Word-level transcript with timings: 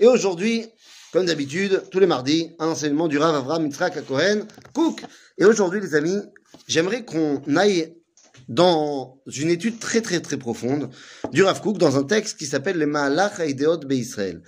Et 0.00 0.06
aujourd'hui, 0.08 0.66
comme 1.12 1.26
d'habitude, 1.26 1.84
tous 1.92 2.00
les 2.00 2.06
mardis, 2.06 2.50
un 2.58 2.66
enseignement 2.66 3.06
du 3.06 3.18
Rav 3.18 3.36
Avram 3.36 3.64
Yitzhak 3.64 4.04
Kohen, 4.04 4.48
Cook. 4.72 5.00
Et 5.38 5.44
aujourd'hui, 5.44 5.80
les 5.80 5.94
amis, 5.94 6.18
j'aimerais 6.66 7.04
qu'on 7.04 7.40
aille 7.56 7.94
dans 8.48 9.22
une 9.26 9.50
étude 9.50 9.78
très 9.78 10.00
très 10.00 10.20
très 10.20 10.36
profonde 10.36 10.90
du 11.30 11.44
Rav 11.44 11.60
Cook 11.60 11.78
dans 11.78 11.96
un 11.96 12.02
texte 12.02 12.36
qui 12.36 12.46
s'appelle 12.46 12.78
les 12.78 12.86
Mahalach 12.86 13.38
Haideot 13.38 13.88
Israël. 13.90 14.42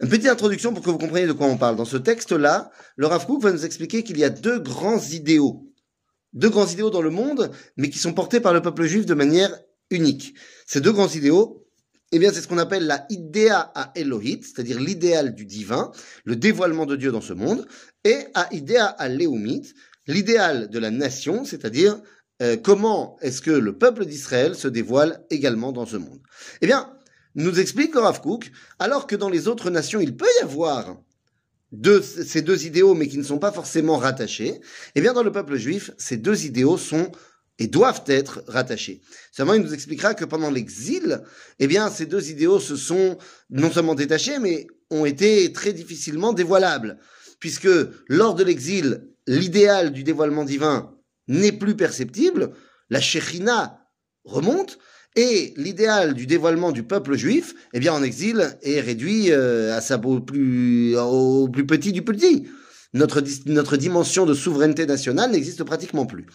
Une 0.00 0.08
petite 0.08 0.28
introduction 0.28 0.72
pour 0.72 0.84
que 0.84 0.90
vous 0.90 0.98
compreniez 0.98 1.26
de 1.26 1.32
quoi 1.32 1.48
on 1.48 1.58
parle. 1.58 1.74
Dans 1.74 1.84
ce 1.84 1.96
texte-là, 1.96 2.70
le 2.94 3.06
Rav 3.08 3.26
Kook 3.26 3.42
va 3.42 3.50
nous 3.50 3.64
expliquer 3.64 4.04
qu'il 4.04 4.16
y 4.16 4.24
a 4.24 4.30
deux 4.30 4.60
grands 4.60 5.00
idéaux. 5.00 5.66
Deux 6.34 6.50
grands 6.50 6.68
idéaux 6.68 6.90
dans 6.90 7.02
le 7.02 7.10
monde, 7.10 7.50
mais 7.76 7.90
qui 7.90 7.98
sont 7.98 8.12
portés 8.12 8.38
par 8.38 8.54
le 8.54 8.62
peuple 8.62 8.84
juif 8.84 9.06
de 9.06 9.14
manière 9.14 9.58
unique. 9.90 10.34
Ces 10.66 10.80
deux 10.80 10.92
grands 10.92 11.08
idéaux, 11.08 11.66
eh 12.12 12.18
bien, 12.18 12.32
c'est 12.32 12.40
ce 12.40 12.48
qu'on 12.48 12.58
appelle 12.58 12.86
la 12.86 13.06
idea 13.08 13.70
à 13.74 13.92
Elohit, 13.94 14.42
c'est-à-dire 14.42 14.80
l'idéal 14.80 15.34
du 15.34 15.44
divin, 15.44 15.92
le 16.24 16.36
dévoilement 16.36 16.86
de 16.86 16.96
Dieu 16.96 17.12
dans 17.12 17.20
ce 17.20 17.32
monde, 17.32 17.66
et 18.04 18.26
à 18.34 18.52
idea 18.52 18.86
à 18.86 19.08
Leumit, 19.08 19.72
l'idéal 20.06 20.68
de 20.70 20.78
la 20.78 20.90
nation, 20.90 21.44
c'est-à-dire 21.44 22.00
euh, 22.42 22.56
comment 22.56 23.16
est-ce 23.20 23.42
que 23.42 23.50
le 23.50 23.76
peuple 23.76 24.06
d'Israël 24.06 24.54
se 24.54 24.66
dévoile 24.66 25.24
également 25.30 25.72
dans 25.72 25.86
ce 25.86 25.98
monde. 25.98 26.20
Eh 26.62 26.66
bien, 26.66 26.90
nous 27.34 27.60
explique 27.60 27.94
Rav 27.94 28.20
Kook, 28.20 28.50
alors 28.78 29.06
que 29.06 29.14
dans 29.14 29.28
les 29.28 29.46
autres 29.46 29.70
nations, 29.70 30.00
il 30.00 30.16
peut 30.16 30.26
y 30.40 30.44
avoir 30.44 30.96
ces 32.02 32.42
deux 32.42 32.66
idéaux, 32.66 32.94
mais 32.94 33.06
qui 33.06 33.18
ne 33.18 33.22
sont 33.22 33.38
pas 33.38 33.52
forcément 33.52 33.96
rattachés, 33.96 34.60
eh 34.96 35.00
bien, 35.00 35.12
dans 35.12 35.22
le 35.22 35.30
peuple 35.30 35.56
juif, 35.56 35.92
ces 35.98 36.16
deux 36.16 36.44
idéaux 36.44 36.78
sont 36.78 37.12
et 37.60 37.66
doivent 37.66 38.02
être 38.06 38.42
rattachés. 38.48 39.02
Seulement, 39.30 39.54
il 39.54 39.62
nous 39.62 39.74
expliquera 39.74 40.14
que 40.14 40.24
pendant 40.24 40.50
l'exil, 40.50 41.20
eh 41.58 41.66
bien, 41.66 41.90
ces 41.90 42.06
deux 42.06 42.30
idéaux 42.30 42.58
se 42.58 42.74
sont 42.74 43.18
non 43.50 43.70
seulement 43.70 43.94
détachés, 43.94 44.38
mais 44.40 44.66
ont 44.90 45.04
été 45.04 45.52
très 45.52 45.74
difficilement 45.74 46.32
dévoilables. 46.32 46.98
Puisque 47.38 47.68
lors 48.08 48.34
de 48.34 48.42
l'exil, 48.42 49.04
l'idéal 49.26 49.92
du 49.92 50.02
dévoilement 50.02 50.44
divin 50.44 50.96
n'est 51.28 51.52
plus 51.52 51.76
perceptible, 51.76 52.52
la 52.88 53.00
Shekhinah 53.00 53.78
remonte, 54.24 54.78
et 55.16 55.52
l'idéal 55.56 56.14
du 56.14 56.26
dévoilement 56.26 56.72
du 56.72 56.82
peuple 56.82 57.16
juif, 57.16 57.54
eh 57.74 57.80
bien, 57.80 57.92
en 57.92 58.02
exil, 58.02 58.56
est 58.62 58.80
réduit 58.80 59.32
euh, 59.32 59.76
à 59.76 59.80
sa 59.80 59.98
plus, 59.98 60.96
au 60.96 61.48
plus 61.48 61.66
petit 61.66 61.92
du 61.92 62.02
petit. 62.02 62.48
Notre, 62.94 63.22
notre 63.46 63.76
dimension 63.76 64.24
de 64.24 64.34
souveraineté 64.34 64.86
nationale 64.86 65.30
n'existe 65.32 65.62
pratiquement 65.64 66.06
plus. 66.06 66.26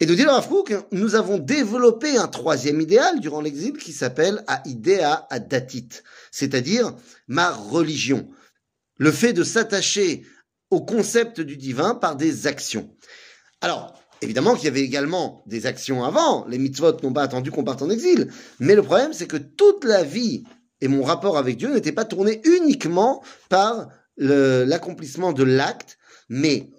Et 0.00 0.06
nous 0.06 0.16
dit 0.16 0.24
le 0.24 0.30
Rav 0.30 0.50
nous 0.90 1.14
avons 1.14 1.38
développé 1.38 2.16
un 2.16 2.26
troisième 2.26 2.80
idéal 2.80 3.20
durant 3.20 3.40
l'exil 3.40 3.74
qui 3.74 3.92
s'appelle 3.92 4.42
Aïdea 4.48 5.26
Adatit, 5.30 5.88
c'est-à-dire 6.32 6.94
ma 7.28 7.52
religion. 7.52 8.28
Le 8.98 9.12
fait 9.12 9.32
de 9.32 9.44
s'attacher 9.44 10.26
au 10.70 10.80
concept 10.80 11.40
du 11.40 11.56
divin 11.56 11.94
par 11.94 12.16
des 12.16 12.48
actions. 12.48 12.90
Alors, 13.60 14.02
évidemment 14.20 14.56
qu'il 14.56 14.64
y 14.64 14.68
avait 14.68 14.80
également 14.80 15.44
des 15.46 15.66
actions 15.66 16.02
avant, 16.02 16.44
les 16.48 16.58
mitzvot 16.58 17.00
n'ont 17.02 17.12
pas 17.12 17.22
attendu 17.22 17.52
qu'on 17.52 17.62
parte 17.62 17.82
en 17.82 17.90
exil, 17.90 18.32
mais 18.58 18.74
le 18.74 18.82
problème 18.82 19.12
c'est 19.12 19.28
que 19.28 19.36
toute 19.36 19.84
la 19.84 20.02
vie 20.02 20.42
et 20.80 20.88
mon 20.88 21.04
rapport 21.04 21.38
avec 21.38 21.56
Dieu 21.56 21.72
n'était 21.72 21.92
pas 21.92 22.04
tourné 22.04 22.42
uniquement 22.44 23.22
par 23.48 23.88
l'accomplissement 24.16 25.32
de 25.32 25.44
l'acte, 25.44 25.98
mais 26.28 26.70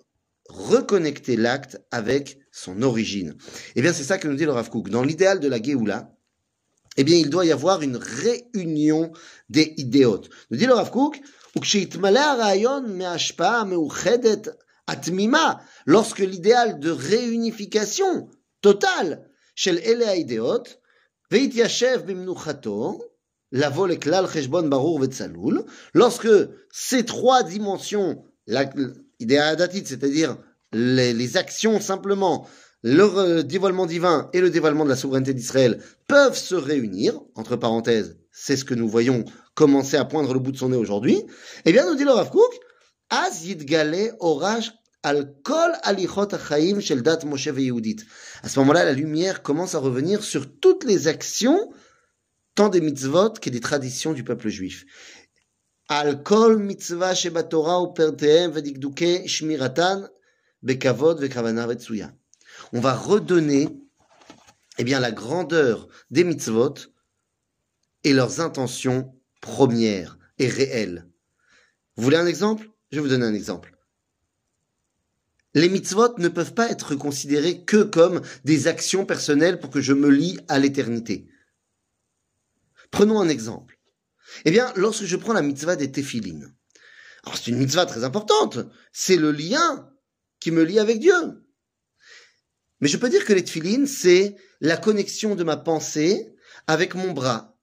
reconnecter 0.50 1.38
l'acte 1.38 1.82
avec 1.92 2.40
son 2.56 2.82
origine. 2.84 3.36
Eh 3.76 3.82
bien, 3.82 3.92
c'est 3.92 4.06
ça 4.06 4.18
que 4.18 4.30
nous 4.30 4.36
dit 4.36 4.46
le 4.46 4.54
Rav 4.54 4.70
Kook. 4.70 4.90
Dans 4.90 5.04
l'idéal 5.04 5.42
de 5.42 5.50
la 5.50 5.62
Géoula, 5.62 6.16
eh 6.96 7.04
bien, 7.04 7.18
il 7.18 7.30
doit 7.30 7.46
y 7.46 7.52
avoir 7.52 7.82
une 7.82 7.98
réunion 7.98 9.12
des 9.50 9.74
idéotes. 9.76 10.30
Nous 10.50 10.58
dit 10.58 10.66
le 10.66 10.74
Rav 10.74 10.90
Kook, 10.90 11.22
lorsque 15.86 16.20
l'idéal 16.20 16.80
de 16.80 16.92
réunification 16.92 18.30
totale 18.62 19.30
chez 19.54 19.74
les 19.74 20.18
idéot, 20.18 20.64
lorsque 25.94 26.30
ces 26.72 27.06
trois 27.06 27.44
dimensions 27.44 28.24
c'est-à-dire 28.48 30.38
les, 30.76 31.38
actions 31.38 31.80
simplement, 31.80 32.48
le 32.84 33.44
dévoilement 33.44 33.86
divin 33.86 34.30
et 34.34 34.42
le 34.42 34.50
dévoilement 34.50 34.84
de 34.84 34.90
la 34.90 34.96
souveraineté 34.96 35.34
d'Israël 35.34 35.82
peuvent 36.08 36.38
se 36.38 36.56
réunir, 36.56 37.20
entre 37.36 37.56
parenthèses, 37.56 38.18
c'est 38.32 38.58
ce 38.58 38.66
que 38.66 38.74
nous 38.74 38.90
voyons 38.90 39.24
commencer 39.54 39.96
à 39.96 40.04
poindre 40.04 40.34
le 40.34 40.40
bout 40.40 40.52
de 40.52 40.58
son 40.58 40.70
nez 40.70 40.78
aujourd'hui, 40.78 41.24
eh 41.64 41.72
bien, 41.72 41.90
nous 41.90 41.96
dit 41.96 42.04
le 42.04 42.12
Rav 42.12 42.30
Kook, 42.30 42.54
Az 43.10 43.48
orage 44.20 44.74
al 45.04 45.36
kol 45.44 45.72
alichot 45.84 46.30
shel 46.82 47.02
dat 47.04 47.24
Moshe 47.24 47.48
À 47.48 48.50
ce 48.50 48.60
moment-là, 48.60 48.84
la 48.84 48.94
lumière 48.94 49.44
commence 49.44 49.76
à 49.76 49.80
revenir 49.80 50.24
sur 50.24 50.60
toutes 50.60 50.84
les 50.84 51.08
actions, 51.08 51.72
tant 52.56 52.70
des 52.70 52.82
mitzvot 52.82 53.34
que 53.42 53.50
des 53.50 53.60
traditions 53.62 54.14
du 54.14 54.24
peuple 54.24 54.50
juif. 54.50 54.86
On 62.74 62.80
va 62.80 62.96
redonner 62.96 63.70
eh 64.78 64.84
bien, 64.84 65.00
la 65.00 65.12
grandeur 65.12 65.88
des 66.10 66.24
mitzvot 66.24 66.74
et 68.04 68.14
leurs 68.14 68.42
intentions 68.42 69.16
premières 69.42 70.18
et 70.38 70.48
réelles. 70.48 71.08
Vous 71.96 72.04
voulez 72.04 72.18
un 72.18 72.28
exemple? 72.28 72.70
Je 72.92 72.98
vais 72.98 73.02
vous 73.02 73.10
donner 73.10 73.26
un 73.26 73.34
exemple. 73.34 73.78
Les 75.54 75.70
mitzvot 75.70 76.18
ne 76.18 76.28
peuvent 76.28 76.54
pas 76.54 76.70
être 76.70 76.96
considérés 76.96 77.64
que 77.64 77.84
comme 77.84 78.22
des 78.44 78.68
actions 78.68 79.06
personnelles 79.06 79.60
pour 79.60 79.70
que 79.70 79.80
je 79.80 79.94
me 79.94 80.10
lie 80.10 80.38
à 80.50 80.60
l'éternité. 80.60 81.30
Prenons 82.92 83.22
un 83.22 83.30
exemple. 83.30 83.80
Eh 84.44 84.52
bien, 84.52 84.74
lorsque 84.76 85.06
je 85.06 85.16
prends 85.16 85.34
la 85.34 85.42
mitzvah 85.42 85.78
des 85.78 85.92
téphilines, 85.92 86.54
alors 87.24 87.38
c'est 87.38 87.52
une 87.52 87.58
mitzvah 87.58 87.86
très 87.86 88.04
importante, 88.04 88.60
c'est 88.92 89.16
le 89.16 89.32
lien 89.32 89.95
qui 90.46 90.52
me 90.52 90.64
lie 90.64 90.78
avec 90.78 91.00
Dieu. 91.00 91.42
Mais 92.80 92.88
je 92.88 92.98
peux 92.98 93.10
dire 93.10 93.26
que 93.26 93.34
les 93.34 93.44
téphilines, 93.44 93.88
c'est 93.88 94.36
la 94.62 94.78
connexion 94.78 95.34
de 95.34 95.44
ma 95.44 95.58
pensée 95.58 96.36
avec 96.68 96.94
mon 96.94 97.14
bras. 97.14 97.58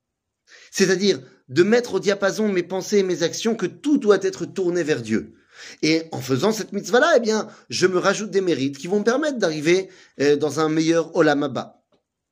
C'est-à-dire 0.72 1.20
de 1.48 1.62
mettre 1.62 1.94
au 1.94 2.00
diapason 2.00 2.48
mes 2.48 2.64
pensées 2.64 2.98
et 2.98 3.02
mes 3.04 3.22
actions 3.22 3.54
que 3.54 3.66
tout 3.66 3.98
doit 3.98 4.18
être 4.22 4.46
tourné 4.46 4.82
vers 4.82 5.00
Dieu. 5.00 5.34
Et 5.82 6.02
en 6.10 6.20
faisant 6.20 6.50
cette 6.50 6.72
mitzvah-là, 6.72 7.12
eh 7.18 7.20
bien, 7.20 7.46
je 7.70 7.86
me 7.86 7.98
rajoute 7.98 8.32
des 8.32 8.40
mérites 8.40 8.78
qui 8.78 8.88
vont 8.88 8.98
me 8.98 9.04
permettre 9.04 9.38
d'arriver 9.38 9.88
euh, 10.20 10.34
dans 10.34 10.58
un 10.58 10.68
meilleur 10.68 11.14
olamaba, 11.14 11.84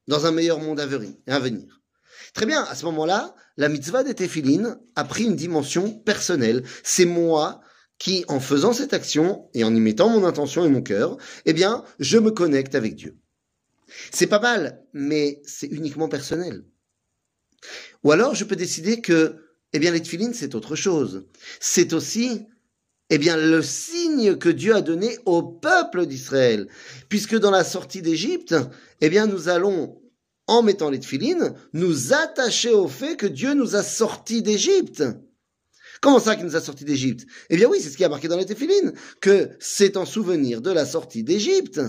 dans 0.09 0.27
un 0.27 0.33
meilleur 0.33 0.59
monde 0.59 0.81
à 0.81 0.87
venir. 0.87 1.81
Très 2.35 2.47
bien, 2.47 2.65
à 2.65 2.75
ce 2.75 2.87
moment-là, 2.87 3.37
la 3.57 3.69
mitzvah 3.69 4.03
des 4.03 4.15
téphilines 4.15 4.81
a 4.97 5.05
pris 5.05 5.27
une 5.27 5.37
dimension 5.37 5.93
personnelle. 5.93 6.65
C'est 6.83 7.05
moi 7.05 7.61
qui, 8.01 8.25
en 8.29 8.41
faisant 8.41 8.73
cette 8.73 8.95
action 8.95 9.49
et 9.53 9.63
en 9.63 9.77
y 9.77 9.79
mettant 9.79 10.09
mon 10.09 10.25
intention 10.25 10.65
et 10.65 10.71
mon 10.71 10.83
cœur, 10.83 11.19
eh 11.45 11.53
bien, 11.53 11.85
je 12.01 12.19
me 12.19 12.31
connecte 12.31 12.75
avec 12.75 12.97
Dieu. 12.97 13.19
C'est 14.11 14.27
pas 14.27 14.41
mal, 14.41 14.83
mais 14.95 15.43
c'est 15.45 15.67
uniquement 15.67 16.09
personnel. 16.09 16.65
Ou 18.03 18.11
alors, 18.11 18.35
je 18.35 18.45
peux 18.45 18.57
décider 18.57 19.03
que, 19.03 19.37
eh 19.75 19.79
bien, 19.79 19.93
les 19.93 20.01
téphilines, 20.01 20.33
c'est 20.33 20.55
autre 20.55 20.77
chose. 20.77 21.27
C'est 21.61 21.93
aussi, 21.93 22.47
eh 23.11 23.19
bien, 23.19 23.37
le 23.37 23.63
signe 23.63 24.37
que 24.37 24.49
Dieu 24.49 24.75
a 24.75 24.81
donné 24.81 25.19
au 25.27 25.43
peuple 25.43 26.07
d'Israël. 26.07 26.69
Puisque 27.11 27.37
dans 27.37 27.51
la 27.51 27.65
sortie 27.65 28.01
d'Égypte, 28.01 28.55
eh 29.03 29.11
bien, 29.11 29.27
nous 29.27 29.51
allons 29.51 30.01
en 30.47 30.63
mettant 30.63 30.89
les 30.89 31.01
tefilines, 31.01 31.55
nous 31.75 32.15
attacher 32.15 32.73
au 32.73 32.89
fait 32.89 33.17
que 33.17 33.27
Dieu 33.27 33.53
nous 33.53 33.77
a 33.77 33.83
sortis 33.83 34.43
d'Égypte. 34.43 35.05
Comment 36.01 36.19
ça 36.19 36.35
qu'il 36.35 36.47
nous 36.47 36.57
a 36.57 36.61
sortis 36.61 36.85
d'Égypte? 36.85 37.27
Eh 37.51 37.57
bien 37.57 37.69
oui, 37.69 37.79
c'est 37.81 37.91
ce 37.91 37.97
qui 37.97 38.05
a 38.05 38.09
marqué 38.09 38.27
dans 38.29 38.39
les 38.39 38.47
téphilines, 38.47 38.95
que 39.21 39.51
c'est 39.61 39.97
en 39.97 40.07
souvenir 40.07 40.63
de 40.63 40.71
la 40.71 40.87
sortie 40.87 41.23
d'Égypte. 41.23 41.81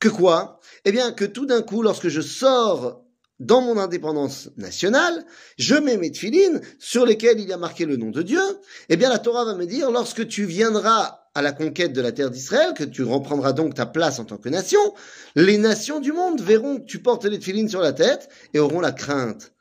Que 0.00 0.08
quoi? 0.08 0.60
Eh 0.84 0.92
bien 0.92 1.12
que 1.12 1.24
tout 1.24 1.46
d'un 1.46 1.62
coup, 1.62 1.82
lorsque 1.82 2.08
je 2.08 2.20
sors 2.20 3.02
dans 3.38 3.60
mon 3.60 3.78
indépendance 3.78 4.50
nationale, 4.56 5.24
je 5.58 5.74
mets 5.74 5.96
mes 5.96 6.10
tefilines 6.10 6.60
sur 6.78 7.06
lesquelles 7.06 7.38
il 7.38 7.48
y 7.48 7.52
a 7.52 7.58
marqué 7.58 7.84
le 7.84 7.96
nom 7.96 8.10
de 8.10 8.22
Dieu. 8.22 8.40
Eh 8.88 8.96
bien 8.96 9.08
la 9.08 9.18
Torah 9.18 9.44
va 9.44 9.54
me 9.54 9.66
dire, 9.66 9.90
lorsque 9.90 10.26
tu 10.26 10.44
viendras 10.44 11.20
à 11.34 11.42
la 11.42 11.52
conquête 11.52 11.92
de 11.92 12.00
la 12.00 12.12
terre 12.12 12.30
d'Israël, 12.30 12.72
que 12.74 12.84
tu 12.84 13.02
reprendras 13.02 13.52
donc 13.52 13.74
ta 13.74 13.86
place 13.86 14.18
en 14.18 14.24
tant 14.24 14.38
que 14.38 14.48
nation, 14.48 14.80
les 15.34 15.58
nations 15.58 16.00
du 16.00 16.12
monde 16.12 16.40
verront 16.40 16.78
que 16.78 16.86
tu 16.86 16.98
portes 16.98 17.26
les 17.26 17.38
tefilines 17.38 17.68
sur 17.68 17.80
la 17.80 17.92
tête 17.92 18.28
et 18.54 18.58
auront 18.58 18.80
la 18.80 18.92
crainte. 18.92 19.52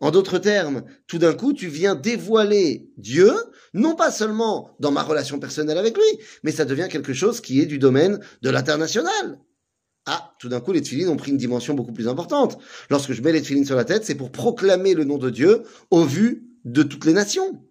En 0.00 0.10
d'autres 0.10 0.38
termes, 0.38 0.84
tout 1.06 1.18
d'un 1.18 1.34
coup, 1.34 1.52
tu 1.52 1.68
viens 1.68 1.94
dévoiler 1.94 2.90
Dieu, 2.96 3.32
non 3.72 3.94
pas 3.94 4.10
seulement 4.10 4.76
dans 4.80 4.90
ma 4.90 5.02
relation 5.02 5.38
personnelle 5.38 5.78
avec 5.78 5.96
lui, 5.96 6.18
mais 6.42 6.52
ça 6.52 6.64
devient 6.64 6.88
quelque 6.90 7.12
chose 7.12 7.40
qui 7.40 7.60
est 7.60 7.66
du 7.66 7.78
domaine 7.78 8.20
de 8.42 8.50
l'international. 8.50 9.38
Ah, 10.06 10.34
tout 10.38 10.48
d'un 10.48 10.60
coup, 10.60 10.72
les 10.72 10.82
tefilines 10.82 11.08
ont 11.08 11.16
pris 11.16 11.30
une 11.30 11.38
dimension 11.38 11.74
beaucoup 11.74 11.92
plus 11.92 12.08
importante. 12.08 12.58
Lorsque 12.90 13.12
je 13.12 13.22
mets 13.22 13.32
les 13.32 13.40
tefilines 13.40 13.64
sur 13.64 13.76
la 13.76 13.84
tête, 13.84 14.04
c'est 14.04 14.14
pour 14.14 14.30
proclamer 14.30 14.94
le 14.94 15.04
nom 15.04 15.16
de 15.16 15.30
Dieu 15.30 15.62
au 15.90 16.04
vu 16.04 16.50
de 16.64 16.82
toutes 16.82 17.06
les 17.06 17.14
nations. 17.14 17.62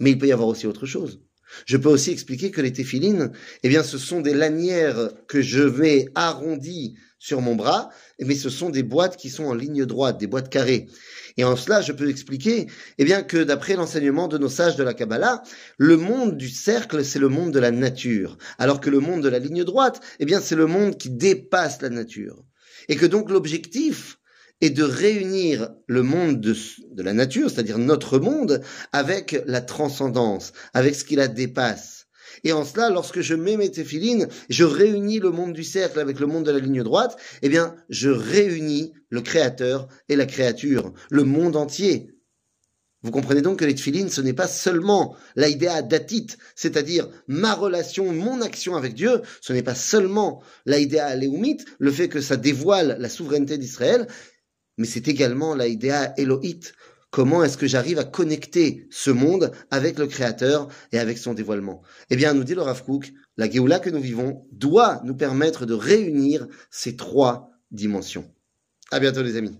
Mais 0.00 0.12
il 0.12 0.18
peut 0.18 0.26
y 0.26 0.32
avoir 0.32 0.48
aussi 0.48 0.66
autre 0.66 0.86
chose. 0.86 1.20
Je 1.66 1.76
peux 1.76 1.88
aussi 1.88 2.10
expliquer 2.10 2.50
que 2.50 2.60
les 2.60 2.72
téphilines, 2.72 3.32
eh 3.62 3.68
bien, 3.68 3.82
ce 3.82 3.98
sont 3.98 4.20
des 4.20 4.34
lanières 4.34 5.10
que 5.28 5.42
je 5.42 5.62
vais 5.62 6.08
arrondir 6.14 6.92
sur 7.18 7.40
mon 7.40 7.54
bras, 7.54 7.90
mais 8.18 8.34
ce 8.34 8.50
sont 8.50 8.70
des 8.70 8.82
boîtes 8.82 9.16
qui 9.16 9.30
sont 9.30 9.44
en 9.44 9.54
ligne 9.54 9.86
droite, 9.86 10.18
des 10.18 10.26
boîtes 10.26 10.50
carrées. 10.50 10.88
Et 11.36 11.44
en 11.44 11.56
cela, 11.56 11.80
je 11.80 11.92
peux 11.92 12.10
expliquer, 12.10 12.66
eh 12.98 13.04
bien, 13.04 13.22
que 13.22 13.42
d'après 13.42 13.76
l'enseignement 13.76 14.28
de 14.28 14.38
nos 14.38 14.48
sages 14.48 14.76
de 14.76 14.82
la 14.82 14.92
Kabbalah, 14.92 15.42
le 15.78 15.96
monde 15.96 16.36
du 16.36 16.48
cercle, 16.48 17.04
c'est 17.04 17.18
le 17.18 17.28
monde 17.28 17.52
de 17.52 17.60
la 17.60 17.70
nature, 17.70 18.38
alors 18.58 18.80
que 18.80 18.90
le 18.90 18.98
monde 18.98 19.22
de 19.22 19.28
la 19.28 19.38
ligne 19.38 19.64
droite, 19.64 20.00
eh 20.18 20.24
bien, 20.24 20.40
c'est 20.40 20.56
le 20.56 20.66
monde 20.66 20.98
qui 20.98 21.10
dépasse 21.10 21.80
la 21.80 21.90
nature. 21.90 22.44
Et 22.88 22.96
que 22.96 23.06
donc 23.06 23.30
l'objectif 23.30 24.18
est 24.62 24.70
de 24.70 24.84
réunir 24.84 25.70
le 25.88 26.02
monde 26.02 26.40
de, 26.40 27.02
la 27.02 27.12
nature, 27.12 27.50
c'est-à-dire 27.50 27.78
notre 27.78 28.18
monde, 28.18 28.62
avec 28.92 29.42
la 29.46 29.60
transcendance, 29.60 30.52
avec 30.72 30.94
ce 30.94 31.04
qui 31.04 31.16
la 31.16 31.28
dépasse. 31.28 32.06
Et 32.44 32.52
en 32.52 32.64
cela, 32.64 32.88
lorsque 32.88 33.20
je 33.20 33.34
mets 33.34 33.56
mes 33.56 33.70
téphilines, 33.70 34.28
je 34.48 34.64
réunis 34.64 35.18
le 35.18 35.30
monde 35.30 35.52
du 35.52 35.64
cercle 35.64 36.00
avec 36.00 36.18
le 36.18 36.26
monde 36.26 36.44
de 36.44 36.52
la 36.52 36.60
ligne 36.60 36.82
droite, 36.82 37.16
eh 37.42 37.48
bien, 37.48 37.74
je 37.90 38.08
réunis 38.08 38.92
le 39.10 39.20
créateur 39.20 39.88
et 40.08 40.16
la 40.16 40.26
créature, 40.26 40.92
le 41.10 41.24
monde 41.24 41.56
entier. 41.56 42.12
Vous 43.02 43.10
comprenez 43.10 43.42
donc 43.42 43.58
que 43.58 43.64
les 43.64 43.74
téphilines, 43.74 44.08
ce 44.08 44.20
n'est 44.20 44.32
pas 44.32 44.46
seulement 44.46 45.16
l'idée 45.34 45.72
datit, 45.88 46.28
c'est-à-dire 46.54 47.08
ma 47.26 47.52
relation, 47.52 48.12
mon 48.12 48.40
action 48.40 48.76
avec 48.76 48.94
Dieu, 48.94 49.22
ce 49.40 49.52
n'est 49.52 49.64
pas 49.64 49.74
seulement 49.74 50.40
l'idée 50.66 51.04
léoumite, 51.16 51.64
le 51.80 51.90
fait 51.90 52.08
que 52.08 52.20
ça 52.20 52.36
dévoile 52.36 52.96
la 53.00 53.08
souveraineté 53.08 53.58
d'Israël, 53.58 54.06
mais 54.78 54.86
c'est 54.86 55.08
également 55.08 55.54
l'idée 55.54 56.06
Elohit, 56.16 56.72
Comment 57.12 57.44
est-ce 57.44 57.58
que 57.58 57.66
j'arrive 57.66 57.98
à 57.98 58.04
connecter 58.04 58.86
ce 58.90 59.10
monde 59.10 59.52
avec 59.70 59.98
le 59.98 60.06
Créateur 60.06 60.68
et 60.92 60.98
avec 60.98 61.18
son 61.18 61.34
dévoilement? 61.34 61.82
Eh 62.08 62.16
bien, 62.16 62.32
nous 62.32 62.42
dit 62.42 62.54
le 62.54 62.62
Rav 62.62 62.82
la 63.36 63.50
Géoula 63.50 63.80
que 63.80 63.90
nous 63.90 64.00
vivons 64.00 64.46
doit 64.50 65.02
nous 65.04 65.14
permettre 65.14 65.66
de 65.66 65.74
réunir 65.74 66.46
ces 66.70 66.96
trois 66.96 67.50
dimensions. 67.70 68.24
À 68.90 68.98
bientôt 68.98 69.22
les 69.22 69.36
amis. 69.36 69.58